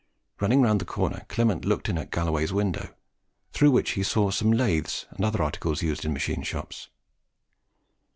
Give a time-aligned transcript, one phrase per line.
[0.39, 2.91] Running round the corner, Clement looked in at Galloway's window,
[3.53, 6.89] through which he saw some lathes and other articles used in machine shops.